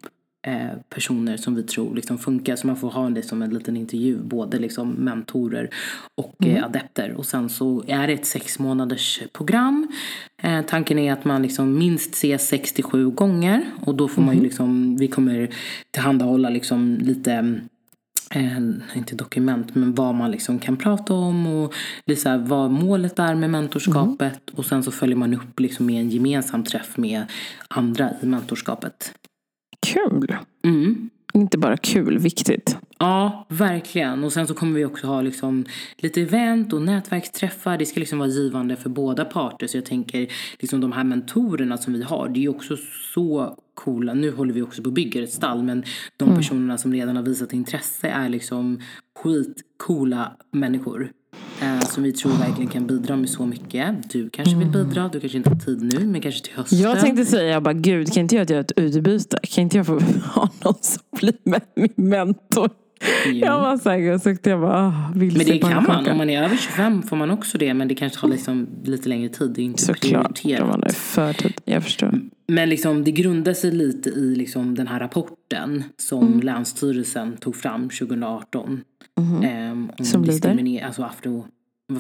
[0.90, 2.56] personer som vi tror liksom funkar.
[2.56, 5.70] Så man får ha det som en liten intervju, både liksom mentorer
[6.16, 7.12] och eh, adepter.
[7.12, 9.88] Och sen så är det ett sex månaders program.
[10.42, 13.66] Eh, tanken är att man liksom minst ses 67 gånger.
[13.86, 15.50] Och då får man ju liksom, vi kommer
[15.92, 17.60] tillhandahålla liksom lite
[18.36, 18.58] eh,
[18.96, 21.74] inte dokument, men vad man liksom kan prata om och
[22.26, 24.50] här, vad målet är med mentorskapet.
[24.56, 27.26] Och sen så följer man upp liksom med en gemensam träff med
[27.68, 29.14] andra i mentorskapet.
[29.84, 30.36] Kul.
[30.64, 31.10] Mm.
[31.34, 32.78] Inte bara kul, viktigt.
[33.00, 34.24] Ja, verkligen.
[34.24, 35.66] Och sen så kommer vi också ha liksom
[35.98, 37.78] lite event och nätverksträffar.
[37.78, 39.68] Det ska liksom vara givande för båda parter.
[39.68, 40.28] Så jag tänker,
[40.60, 42.78] liksom de här mentorerna som vi har, det är ju också
[43.14, 44.14] så coola.
[44.14, 45.84] Nu håller vi också på att bygga ett stall, men
[46.18, 48.80] de personerna som redan har visat intresse är liksom
[49.20, 51.12] skitcoola människor.
[51.62, 54.10] Eh, som vi tror verkligen kan bidra med så mycket.
[54.12, 56.80] Du kanske vill bidra, du kanske inte har tid nu, men kanske till hösten.
[56.80, 59.38] Jag tänkte säga, jag bara, gud kan inte jag göra ett utbyte?
[59.44, 60.00] Kan inte jag få
[60.36, 62.70] ha någon som blir med min mentor?
[63.26, 63.46] Jo.
[63.46, 66.08] Jag var säker och sökte jag bara, ah, vill Men det kan man.
[66.10, 67.74] Om man är över 25 får man också det.
[67.74, 69.52] Men det kanske tar liksom lite längre tid.
[69.56, 70.68] Det är inte Såklart, om prioriterat.
[70.68, 71.54] man är för tid.
[71.66, 72.20] Jag förstår.
[72.48, 76.40] Men liksom, det grundar sig lite i liksom den här rapporten som Mm.
[76.40, 78.84] Länsstyrelsen tog fram 2018.
[79.44, 80.86] ehm, om Som lyder?
[80.86, 81.46] Alltså afro...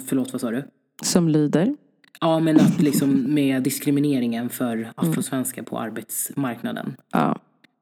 [0.06, 0.63] Förlåt, vad sa du?
[1.01, 1.75] Som lyder.
[2.21, 6.95] Ja, men att liksom med diskrimineringen för afrosvenskar på arbetsmarknaden.
[7.12, 7.39] Ja.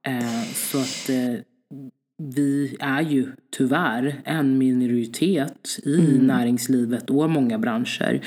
[0.08, 1.40] Eh, så att eh,
[2.36, 8.22] vi är ju tyvärr en minoritet i näringslivet och många branscher.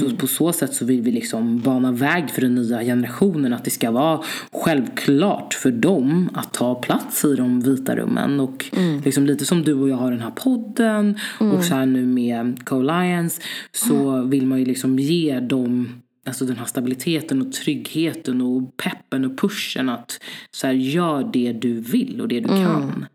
[0.00, 3.52] Så på så sätt så vill vi liksom bana väg för den nya generationen.
[3.52, 4.20] Att det ska vara
[4.52, 8.40] självklart för dem att ta plats i de vita rummen.
[8.40, 8.64] Och
[9.04, 12.64] liksom lite som du och jag har den här podden och så här nu med
[12.64, 13.40] Co-Lions
[13.72, 15.88] så vill man ju liksom ge dem
[16.26, 21.52] Alltså den här stabiliteten och tryggheten och peppen och pushen att så här, gör det
[21.52, 23.06] du vill och det du kan.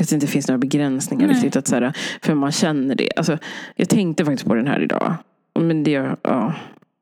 [0.00, 1.26] Att det inte finns några begränsningar.
[1.26, 1.34] Nej.
[1.34, 3.10] Riktigt, att, så här, för man känner det.
[3.16, 3.38] Alltså,
[3.76, 5.14] jag tänkte faktiskt på den här idag.
[5.60, 5.90] Men det,
[6.22, 6.54] ja,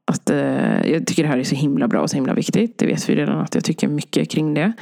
[0.04, 2.78] att, eh, jag tycker det här är så himla bra och så himla viktigt.
[2.78, 4.72] Det vet vi redan att jag tycker mycket kring det.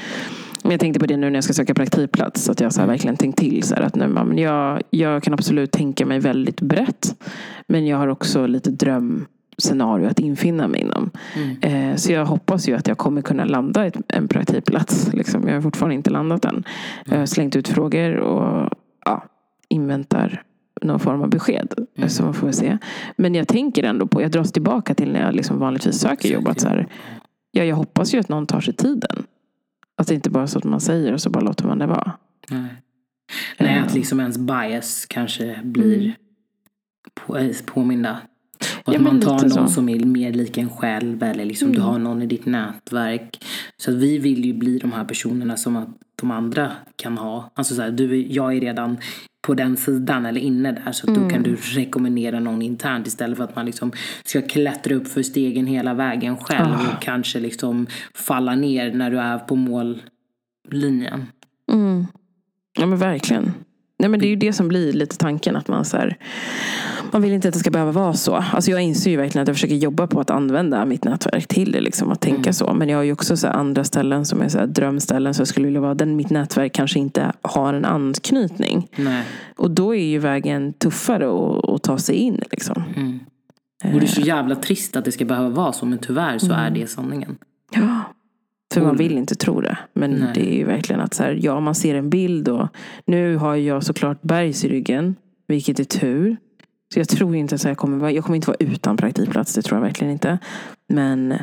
[0.63, 2.49] Men jag tänkte på det nu när jag ska söka praktikplats.
[2.49, 3.63] Att jag så verkligen tänkt till.
[3.63, 7.15] Så att nu, men jag, jag kan absolut tänka mig väldigt brett.
[7.67, 8.71] Men jag har också lite
[9.57, 11.11] drömscenario att infinna mig inom.
[11.61, 15.13] Eh, så jag hoppas ju att jag kommer kunna landa ett, en praktikplats.
[15.13, 15.49] Liksom.
[15.49, 16.65] Jag har fortfarande inte landat än.
[17.05, 18.71] Jag har slängt ut frågor och
[19.05, 19.25] ja,
[19.69, 20.43] inväntar
[20.83, 21.75] någon form av besked.
[22.07, 22.79] Så man får vi se.
[23.17, 26.49] Men jag tänker ändå på, jag dras tillbaka till när jag liksom vanligtvis söker jobb.
[26.49, 26.89] Att så här,
[27.51, 29.27] ja, jag hoppas ju att någon tar sig tiden.
[29.97, 31.87] Att det inte bara är så att man säger och så bara låter man det
[31.87, 32.13] vara.
[32.51, 32.75] Nej.
[33.59, 36.15] Nej, att liksom ens bias kanske blir
[37.15, 38.19] på, eh, påminda.
[38.85, 39.69] Och att man tar någon så.
[39.69, 43.45] som är mer lik en själv eller liksom du har någon i ditt nätverk.
[43.77, 45.89] Så att vi vill ju bli de här personerna som att
[46.21, 47.51] de andra kan ha.
[47.55, 48.97] Alltså så här, du, jag är redan
[49.43, 53.37] på den sidan eller inne där så att då kan du rekommendera någon internt istället
[53.37, 53.93] för att man liksom
[54.25, 59.19] ska klättra upp för stegen hela vägen själv och kanske liksom falla ner när du
[59.19, 61.27] är på mållinjen.
[61.73, 62.07] Mm.
[62.79, 63.53] Ja men verkligen.
[64.03, 65.57] Nej, men det är ju det som blir lite tanken.
[65.57, 66.17] Att man, så här,
[67.13, 68.45] man vill inte att det ska behöva vara så.
[68.53, 71.73] Alltså jag inser ju verkligen att jag försöker jobba på att använda mitt nätverk till
[71.73, 71.81] det.
[71.81, 72.75] Liksom, att tänka så.
[72.75, 75.35] Men jag har ju också så andra ställen som är så drömställen.
[75.35, 78.89] Så jag skulle vilja vara den mitt nätverk kanske inte har en anknytning.
[78.97, 79.23] Nej.
[79.57, 82.43] Och då är ju vägen tuffare att, att ta sig in.
[82.51, 82.85] Liksom.
[83.85, 86.53] Och det är så jävla trist att det ska behöva vara så men tyvärr så
[86.53, 87.37] är det sanningen.
[87.71, 87.99] Ja.
[88.73, 89.79] För man vill inte tro det.
[89.93, 90.31] Men Nej.
[90.35, 92.69] det är ju verkligen att så här, ja, man ser en bild och
[93.07, 95.15] nu har jag såklart bergs i ryggen.
[95.47, 96.37] Vilket är tur.
[96.95, 99.55] Så jag tror inte att jag kommer jag kommer inte vara utan praktikplats.
[99.55, 100.39] Det tror jag verkligen inte.
[100.89, 101.35] Men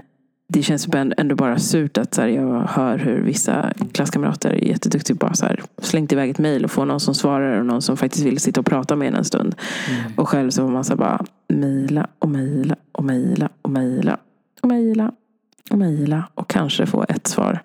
[0.53, 0.87] det känns
[1.17, 5.43] ändå bara surt att så här, jag hör hur vissa klasskamrater är jätteduktiga på att
[5.81, 8.59] slängt iväg ett mejl och får någon som svarar och någon som faktiskt vill sitta
[8.59, 9.55] och prata med en en stund.
[10.15, 14.17] Och själv så får man så här bara mejla och mejla och mejla och mejla
[14.61, 15.11] och mejla
[15.69, 17.62] och mejla och kanske få ett svar.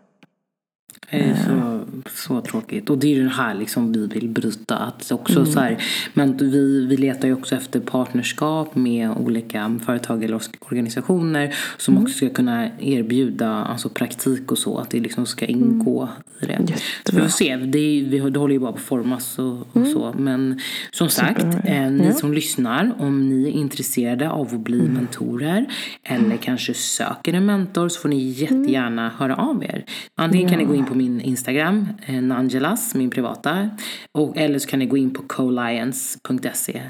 [1.19, 1.81] Det är så,
[2.15, 2.91] så tråkigt.
[2.91, 4.77] Och det är ju det här liksom vi vill bryta.
[4.77, 5.83] Att också så här,
[6.15, 12.15] men vi, vi letar ju också efter partnerskap med olika företag eller organisationer som också
[12.15, 14.79] ska kunna erbjuda alltså praktik och så.
[14.79, 16.09] Att det liksom ska ingå
[16.41, 16.59] i det.
[17.05, 17.57] Så vi får se.
[17.57, 20.15] Det, är, vi, det håller ju bara på att formas och, och så.
[20.19, 25.67] Men som sagt, eh, ni som lyssnar, om ni är intresserade av att bli mentorer
[26.03, 29.85] eller kanske söker en mentor så får ni jättegärna höra av er.
[30.15, 33.71] Antingen kan ni gå in på min Instagram, eh, Nangelas, min privata.
[34.13, 36.83] Och, eller så kan ni gå in på colliance.se.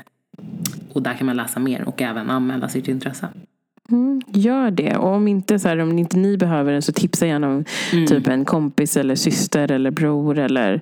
[0.92, 3.28] Och där kan man läsa mer och även anmäla sitt intresse.
[3.90, 4.96] Mm, gör det.
[4.96, 8.26] Och om inte, så här, om inte ni behöver den så tipsa gärna om typ
[8.26, 10.80] en kompis eller syster eller bror eller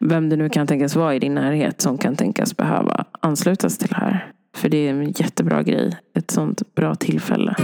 [0.00, 3.88] vem det nu kan tänkas vara i din närhet som kan tänkas behöva anslutas till
[3.88, 4.32] det här.
[4.56, 5.96] För det är en jättebra grej.
[6.14, 7.54] Ett sånt bra tillfälle.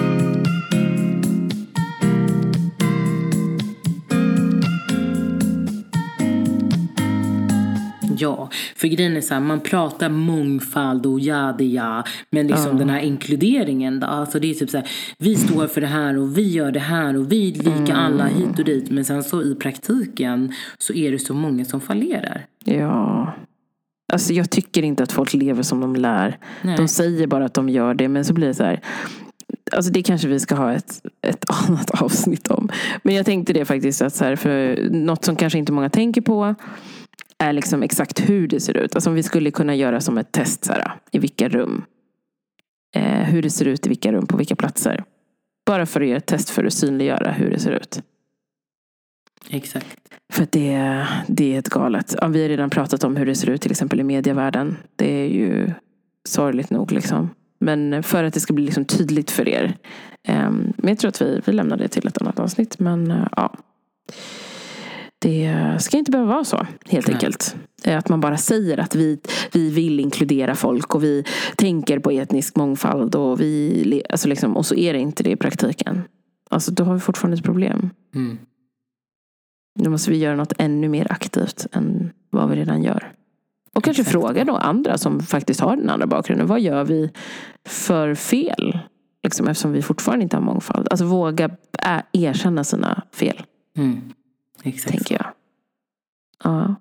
[8.18, 12.04] Ja, för grejen är så här, man pratar mångfald och ja det ja.
[12.30, 14.06] Men liksom den här inkluderingen då.
[14.06, 16.80] Alltså det är typ så här, vi står för det här och vi gör det
[16.80, 18.90] här och vi är lika alla hit och dit.
[18.90, 22.46] Men sen så i praktiken så är det så många som fallerar.
[22.64, 23.34] Ja.
[24.12, 26.38] Alltså jag tycker inte att folk lever som de lär.
[26.62, 26.76] Nej.
[26.76, 28.80] De säger bara att de gör det men så blir det så här.
[29.72, 32.68] Alltså det kanske vi ska ha ett, ett annat avsnitt om.
[33.02, 36.20] Men jag tänkte det faktiskt att så här, för något som kanske inte många tänker
[36.20, 36.54] på
[37.38, 38.94] är liksom exakt hur det ser ut.
[38.94, 41.84] Alltså om vi skulle kunna göra som ett test så här, i vilka rum.
[42.94, 45.04] Eh, hur det ser ut i vilka rum på vilka platser.
[45.66, 48.02] Bara för att göra ett test för att synliggöra hur det ser ut.
[49.50, 49.98] Exakt.
[50.32, 52.14] För att det, det är helt galet.
[52.20, 54.76] Ja, vi har redan pratat om hur det ser ut till exempel i medievärlden.
[54.96, 55.70] Det är ju
[56.28, 57.30] sorgligt nog liksom.
[57.60, 59.76] Men för att det ska bli liksom tydligt för er.
[60.28, 62.78] Um, men jag tror att vi, vi lämnar det till ett annat avsnitt.
[62.78, 63.54] Men uh, ja.
[65.20, 67.14] Det ska inte behöva vara så, helt Nej.
[67.14, 67.56] enkelt.
[67.84, 69.20] Att man bara säger att vi,
[69.52, 71.24] vi vill inkludera folk och vi
[71.56, 73.14] tänker på etnisk mångfald.
[73.14, 76.02] Och, vi, alltså liksom, och så är det inte det i praktiken.
[76.50, 77.90] Alltså då har vi fortfarande ett problem.
[78.14, 78.38] Mm.
[79.78, 83.12] Då måste vi göra något ännu mer aktivt än vad vi redan gör.
[83.74, 84.12] Och kanske Exakt.
[84.12, 86.46] fråga då andra som faktiskt har den andra bakgrunden.
[86.46, 87.10] Vad gör vi
[87.68, 88.78] för fel?
[89.22, 90.88] Liksom, eftersom vi fortfarande inte har mångfald.
[90.90, 91.50] Alltså våga
[92.12, 93.42] erkänna sina fel.
[93.76, 94.00] Mm.
[94.62, 94.92] Exakt.
[94.94, 95.26] Tänker jag.
[96.44, 96.74] Ja.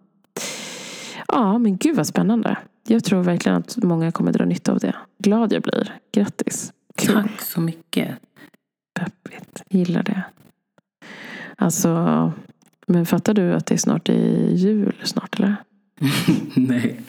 [1.28, 2.58] Ja, men gud vad spännande.
[2.88, 4.96] Jag tror verkligen att många kommer dra nytta av det.
[5.20, 5.94] Glad jag blir.
[6.12, 6.74] Grattis.
[6.96, 7.14] Kul.
[7.14, 8.16] Tack så mycket.
[9.00, 9.64] Peppigt.
[9.70, 10.24] Gillar det.
[11.56, 12.32] Alltså,
[12.88, 15.56] men fattar du att det är snart i jul snart eller?
[16.56, 17.02] Nej.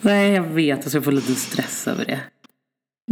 [0.00, 0.78] Nej, jag vet.
[0.78, 2.20] Alltså jag får lite stress över det.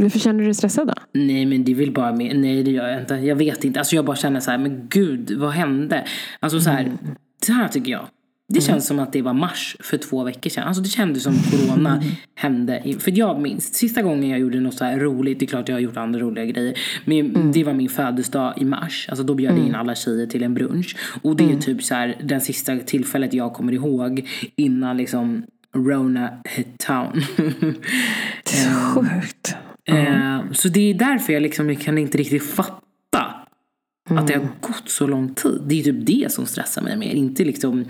[0.03, 0.95] Varför känner du dig stressad då?
[1.13, 2.37] Nej men det vill bara med.
[2.37, 3.15] Nej det gör jag inte.
[3.15, 3.81] Jag vet inte.
[3.81, 6.05] Alltså jag bara känner så här, men gud vad hände?
[6.41, 6.99] Alltså så här, mm.
[7.47, 8.07] så här tycker jag.
[8.49, 8.67] Det mm.
[8.67, 10.65] känns som att det var mars för två veckor sedan.
[10.69, 12.09] Alltså det kändes som corona mm.
[12.35, 12.83] hände.
[12.99, 15.77] För jag minns, sista gången jag gjorde något så här roligt, det är klart jag
[15.77, 16.79] har gjort andra roliga grejer.
[17.05, 17.53] Men mm.
[17.53, 19.07] det var min födelsedag i mars.
[19.09, 19.81] Alltså då bjöd jag in mm.
[19.81, 20.97] alla tjejer till en brunch.
[21.23, 26.31] Och det är typ så här den sista tillfället jag kommer ihåg innan liksom Rona
[26.45, 27.23] hit town.
[28.45, 29.57] det är så sjukt.
[29.89, 30.55] Mm.
[30.55, 32.83] Så det är därför jag liksom kan inte riktigt fatta
[34.11, 34.23] Mm.
[34.23, 35.63] Att det har gått så lång tid.
[35.67, 37.15] Det är typ det som stressar mig mer.
[37.15, 37.85] Inte liksom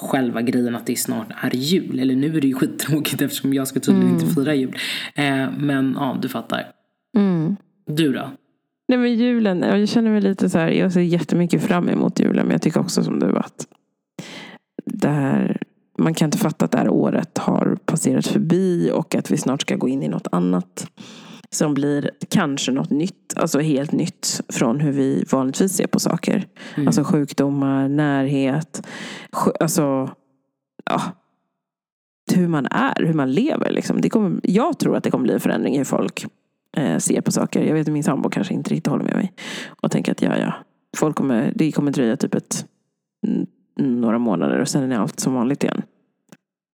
[0.00, 1.98] själva grejen att det snart är jul.
[1.98, 4.20] Eller nu är det ju skittråkigt eftersom jag ska tydligen mm.
[4.20, 4.76] inte fira jul.
[5.14, 6.66] Eh, men ja, du fattar.
[7.16, 7.56] Mm.
[7.86, 8.30] Du då?
[8.88, 12.46] Nej men julen, jag känner mig lite så här, jag ser jättemycket fram emot julen.
[12.46, 13.66] Men jag tycker också som du att
[14.84, 15.62] det här,
[15.98, 19.62] man kan inte fatta att det här året har passerat förbi och att vi snart
[19.62, 20.86] ska gå in i något annat
[21.54, 26.46] som blir kanske något nytt, alltså helt nytt från hur vi vanligtvis ser på saker.
[26.74, 26.86] Mm.
[26.88, 28.88] Alltså sjukdomar, närhet,
[29.60, 30.10] alltså
[30.84, 31.02] ja,
[32.32, 33.70] hur man är, hur man lever.
[33.70, 34.00] Liksom.
[34.00, 36.26] Det kommer, jag tror att det kommer bli en förändring i hur folk
[36.76, 37.64] eh, ser på saker.
[37.64, 39.32] Jag vet att min sambo kanske inte riktigt håller med mig.
[39.68, 40.54] Och tänker att ja, ja,
[40.96, 42.66] folk kommer, det kommer dröja typ ett,
[43.78, 45.82] några månader och sen är allt som vanligt igen.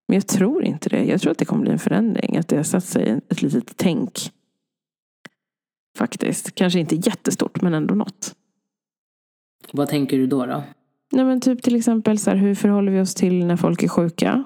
[0.09, 1.05] Men jag tror inte det.
[1.05, 2.37] Jag tror att det kommer bli en förändring.
[2.37, 4.33] Att det har satt sig ett litet tänk
[5.99, 6.55] Faktiskt.
[6.55, 8.35] Kanske inte jättestort men ändå något.
[9.73, 10.47] Vad tänker du då?
[10.47, 10.63] då?
[11.13, 13.89] Nej, men typ till exempel så här, hur förhåller vi oss till när folk är
[13.89, 14.45] sjuka?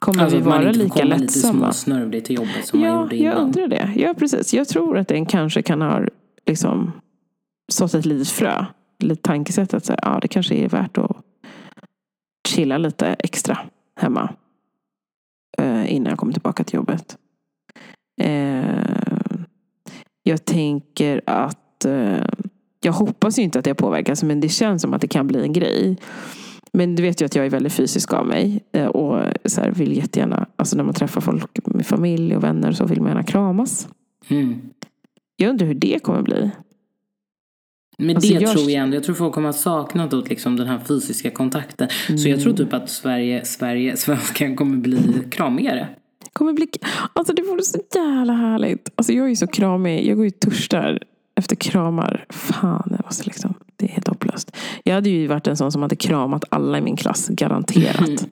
[0.00, 1.16] Kommer alltså, vi vara lika lättsamma?
[1.16, 3.32] lite småsnörvlig till jobbet som ja, man gjorde innan.
[3.32, 3.92] jag undrar det.
[3.96, 4.54] Ja, precis.
[4.54, 6.04] Jag tror att den kanske kan ha
[6.46, 6.92] liksom
[7.72, 8.66] sått ett litet frö.
[8.98, 11.16] Lite tankesätt att så här, ja, det kanske är värt att
[12.48, 13.58] chilla lite extra
[13.96, 14.34] hemma.
[15.58, 17.16] Eh, innan jag kommer tillbaka till jobbet.
[18.20, 19.09] Eh,
[20.30, 22.24] jag tänker att eh,
[22.80, 25.42] jag hoppas ju inte att det påverkas men det känns som att det kan bli
[25.42, 25.96] en grej.
[26.72, 29.70] Men du vet ju att jag är väldigt fysisk av mig eh, och så här,
[29.70, 33.22] vill jättegärna, alltså när man träffar folk med familj och vänner så vill man gärna
[33.22, 33.88] kramas.
[34.28, 34.60] Mm.
[35.36, 36.50] Jag undrar hur det kommer bli.
[37.98, 38.52] Men alltså, det jag...
[38.52, 38.96] tror jag ändå.
[38.96, 41.88] Jag tror folk kommer att sakna då, liksom, den här fysiska kontakten.
[42.08, 42.18] Mm.
[42.18, 45.88] Så jag tror typ att Sverige, Sverige, svenskan kommer bli kramigare
[46.32, 46.68] kommer bli...
[47.12, 48.92] Alltså det vore så jävla härligt.
[48.94, 50.06] Alltså jag är ju så kramig.
[50.06, 50.98] Jag går ju törstar
[51.34, 52.26] efter kramar.
[52.30, 54.56] Fan, det, måste liksom, det är helt hopplöst.
[54.84, 58.08] Jag hade ju varit en sån som hade kramat alla i min klass, garanterat.
[58.08, 58.16] Mm.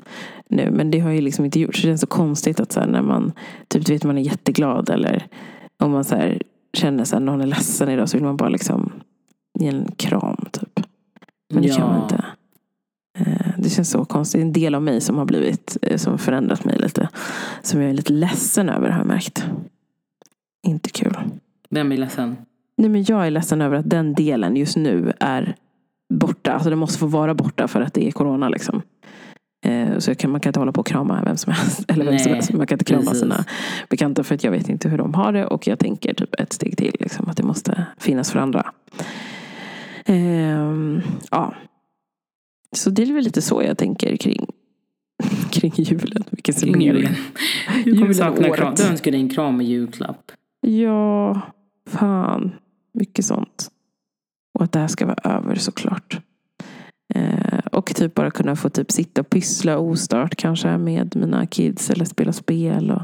[0.51, 1.77] Nu, men det har jag ju liksom inte gjort.
[1.77, 3.33] Så det är så konstigt att så när man
[3.69, 5.27] typ, du vet, man är jätteglad eller
[5.79, 8.93] om man så här, känner att någon är ledsen idag så vill man bara liksom
[9.59, 10.45] ge en kram.
[10.53, 10.81] Typ.
[11.55, 11.75] Men det ja.
[11.77, 12.25] kan man inte.
[13.69, 14.41] Eh, det känns så konstigt.
[14.41, 17.09] En del av mig som har blivit, eh, som har förändrat mig lite.
[17.63, 19.45] Som jag är lite ledsen över har jag märkt.
[20.67, 21.17] Inte kul.
[21.71, 22.37] Vem är ledsen?
[22.77, 25.55] Nej men jag är ledsen över att den delen just nu är
[26.15, 26.53] borta.
[26.53, 28.83] Alltså den måste få vara borta för att det är corona liksom.
[29.65, 31.85] Eh, så kan, man kan inte hålla på och krama vem som helst.
[31.89, 32.53] Eller vem som helst.
[32.53, 33.21] Man kan inte krama precis.
[33.21, 33.45] sina
[33.91, 35.47] bekanta för att jag vet inte hur de har det.
[35.47, 36.97] Och jag tänker typ ett steg till.
[37.01, 38.73] Liksom, att det måste finnas för andra.
[40.05, 41.55] Ehm, ja,
[42.77, 44.47] så det är väl lite så jag tänker kring,
[45.51, 46.25] kring julen.
[46.31, 47.09] Vilken summering.
[47.85, 48.75] Du kommer sakna kram.
[48.75, 50.33] Du önskar dig en kram i julklapp.
[50.61, 51.41] Ja,
[51.87, 52.53] fan.
[52.95, 53.71] Mycket sånt.
[54.59, 56.21] Och att det här ska vara över såklart.
[57.15, 61.91] Eh, och typ bara kunna få typ sitta och pyssla ostört kanske med mina kids.
[61.91, 62.91] Eller spela spel.
[62.91, 63.03] Och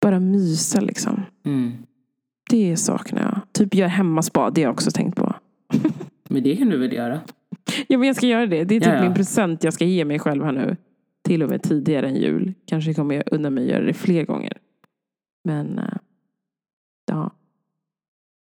[0.00, 1.22] bara mysa liksom.
[1.44, 1.72] Mm.
[2.50, 3.40] Det saknar jag.
[3.52, 4.50] Typ göra hemmaspa.
[4.50, 5.34] Det har jag också tänkt på.
[6.28, 7.20] Men det kan du väl göra?
[7.88, 8.64] Ja, men jag ska göra det.
[8.64, 9.02] Det är typ Ja, ja.
[9.02, 10.76] min present jag ska ge mig själv här nu.
[11.24, 12.54] Till och med tidigare än jul.
[12.66, 14.58] Kanske kommer jag undan mig att göra det fler gånger.
[15.44, 15.84] Men eh,
[17.06, 17.30] ja,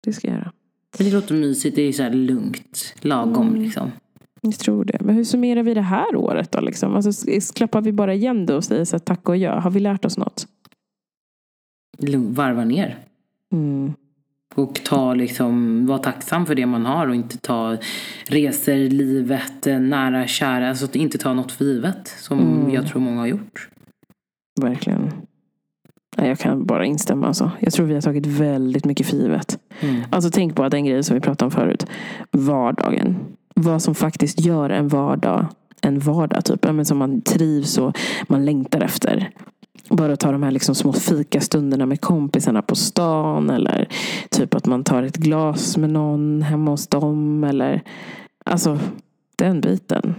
[0.04, 0.52] det ska jag göra.
[0.98, 1.76] Det låter mysigt.
[1.76, 2.94] Det är så här lugnt.
[3.00, 3.62] Lagom Mm.
[3.62, 3.90] liksom.
[4.40, 4.98] Jag tror det.
[5.00, 6.60] Men hur summerar vi det här året då?
[6.60, 6.94] Liksom?
[6.96, 9.58] Alltså, klappar vi bara igen då och säger så här, tack och ja?
[9.60, 10.46] Har vi lärt oss något?
[12.16, 12.98] Varva ner.
[13.52, 13.92] Mm.
[14.54, 17.76] Och ta liksom, var tacksam för det man har och inte ta
[18.28, 20.68] resor, livet, eh, nära, kära.
[20.68, 22.08] Alltså att inte ta något för givet.
[22.08, 22.74] Som Mm.
[22.74, 23.68] jag tror många har gjort.
[24.61, 25.12] Verkligen.
[26.16, 27.26] Jag kan bara instämma.
[27.26, 27.50] Alltså.
[27.61, 29.58] Jag tror vi har tagit väldigt mycket för givet.
[29.80, 30.02] Mm.
[30.11, 31.87] Alltså tänk på den grejen som vi pratade om förut.
[32.30, 33.16] Vardagen.
[33.54, 35.46] Vad som faktiskt gör en vardag
[35.82, 36.44] en vardag.
[36.44, 36.64] Typ.
[36.64, 39.30] Men som man trivs och man längtar efter.
[39.88, 43.51] Bara ta de här liksom små fikastunderna med kompisarna på stan.
[43.51, 43.88] Eller
[44.31, 47.44] typ att man tar ett glas med någon hemma hos dem.
[47.44, 47.83] Eller
[48.44, 48.79] alltså
[49.37, 50.14] den biten.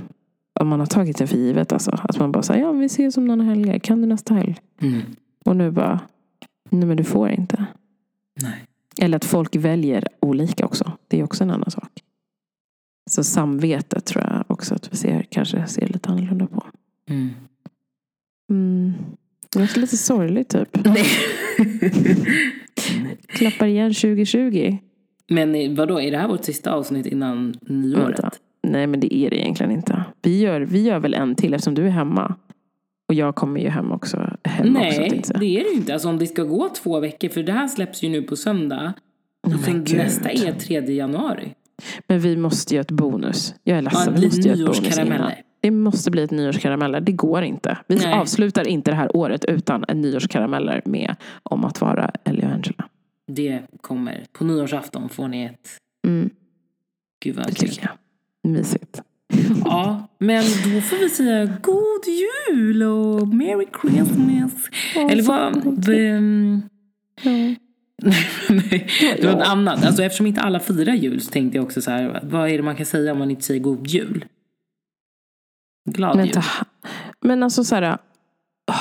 [0.60, 1.72] Om man har tagit det för givet.
[1.72, 1.92] Alltså.
[2.04, 3.80] Att man bara säger ja vi ses om några helger.
[3.80, 4.58] Kan du nästa helg?
[4.82, 5.02] Mm.
[5.46, 6.00] Och nu bara
[6.70, 7.66] nej men du får inte.
[8.42, 8.66] Nej.
[9.02, 10.92] Eller att folk väljer olika också.
[11.08, 12.04] Det är också en annan sak.
[13.10, 16.66] Så samvetet tror jag också att vi ser, kanske ser lite annorlunda på.
[17.10, 17.30] Mm.
[18.50, 18.94] Mm.
[19.56, 20.70] Det är lite sorgligt typ.
[20.86, 21.06] Nej.
[23.28, 24.78] Klappar igen 2020.
[25.30, 28.08] Men vadå, är det här vårt sista avsnitt innan nyåret?
[28.08, 28.32] Vänta.
[28.68, 30.04] Nej men det är det egentligen inte.
[30.22, 32.36] Vi gör, vi gör väl en till eftersom du är hemma.
[33.08, 34.18] Och jag kommer ju hem också.
[34.44, 35.40] Hem också Nej, säga.
[35.40, 35.94] det är det ju inte.
[35.94, 38.94] Alltså om det ska gå två veckor, för det här släpps ju nu på söndag.
[39.48, 41.54] Och sen nästa är 3 januari.
[42.08, 43.56] Men vi måste göra ett bonus.
[43.64, 44.14] Jag är Ja, ledsen.
[44.14, 45.32] det vi måste göra ett bonus innan.
[45.62, 47.02] Det måste bli ett nyårskarameller.
[47.02, 47.78] Det går inte.
[47.88, 48.13] Vi Nej.
[48.13, 52.86] avslutar inte det här året utan en nyårskarameller med om att vara Ellie och Angela.
[53.28, 54.26] Det kommer.
[54.32, 55.69] På nyårsafton får ni ett...
[56.08, 56.30] Mm,
[57.24, 57.69] Gud vad det kul.
[57.69, 57.82] tycker
[58.43, 58.52] jag.
[58.52, 59.02] Mysigt.
[59.65, 64.69] Ja, men då får vi säga god jul och merry Christmas.
[65.12, 65.56] Eller vad...
[67.22, 67.58] Ja.
[68.50, 68.88] Nej,
[69.22, 69.86] det var något annat.
[69.86, 72.63] Alltså, eftersom inte alla firar jul så tänkte jag också så här, vad är det
[72.63, 74.26] man kan säga om man inte säger god jul?
[75.93, 76.43] Glad Men, ta,
[77.21, 77.97] men alltså så här,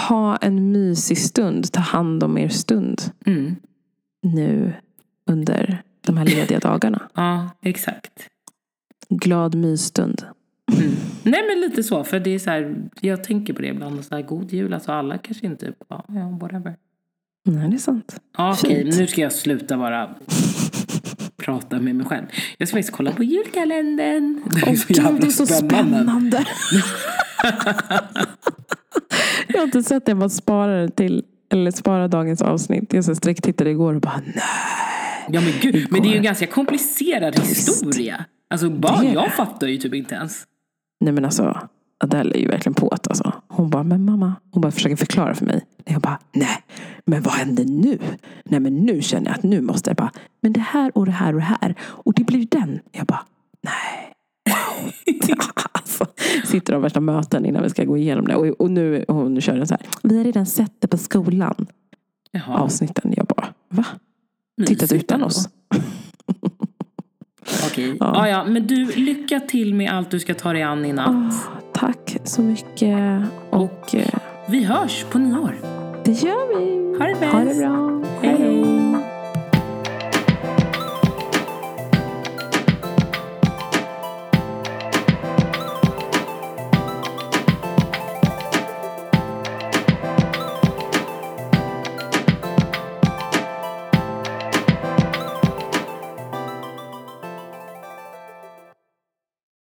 [0.09, 1.73] ha en mysig stund.
[1.73, 3.57] Ta hand om er stund Mm.
[4.23, 4.73] nu
[5.31, 7.09] under de här lediga dagarna.
[7.15, 8.29] Ja, exakt.
[9.09, 10.23] Glad mysstund.
[10.79, 10.93] Mm.
[11.23, 14.05] Nej men lite så, för det är så här, jag tänker på det ibland.
[14.05, 16.05] Så här, god jul, alltså alla kanske inte, ja,
[16.41, 16.77] whatever.
[17.45, 18.21] Nej, det är sant.
[18.37, 20.15] Ja, okej, nu ska jag sluta bara
[21.49, 22.27] prata med mig själv.
[22.59, 24.41] Jag ska faktiskt kolla på julkalendern.
[24.51, 26.45] Det är så gud, jävla det är så spännande.
[29.49, 30.13] jag har inte sett det.
[30.13, 32.93] Jag sparar det till, eller sparar dagens avsnitt.
[32.93, 34.43] Jag sträcktittade igår och bara nej.
[35.31, 36.25] Ja men gud, men det är ju en Igår.
[36.25, 38.25] ganska komplicerad historia.
[38.51, 40.43] Alltså barn, Det jag fattar ju typ inte ens.
[41.01, 41.69] Nej men alltså,
[42.05, 43.33] Adele är ju verkligen på det alltså.
[43.49, 44.35] Hon bara, men mamma.
[44.51, 45.65] Hon bara försöker förklara för mig.
[45.85, 46.63] Jag bara, nej.
[47.09, 47.99] Men vad händer nu?
[48.45, 51.13] Nej men nu känner jag att nu måste jag bara, men det här och det
[51.13, 51.75] här och det här.
[51.81, 52.81] Och det blir den.
[52.93, 53.25] Jag bara,
[53.63, 54.15] nej.
[54.49, 54.93] Wow.
[55.73, 56.07] alltså,
[56.45, 58.35] sitter de värsta möten innan vi ska gå igenom det.
[58.35, 59.87] Och, och nu hon kör den så här.
[60.03, 61.67] Vi har redan sett det på skolan.
[62.31, 63.15] Jaha, Avsnitten.
[63.17, 63.85] Jag bara, va?
[64.67, 65.49] Tittat utan oss?
[67.67, 67.97] Okej.
[68.01, 68.13] Ja.
[68.15, 68.29] Ja.
[68.29, 71.09] ja, men du, lycka till med allt du ska ta dig an i natt.
[71.09, 71.35] Åh,
[71.73, 73.23] tack så mycket.
[73.51, 74.19] Och eh,
[74.49, 75.78] Vi hörs på nyår.
[76.09, 76.99] Det gör vi.
[76.99, 77.33] Ha det bäst.
[77.33, 78.03] Ha det bra.
[78.23, 78.38] Hej.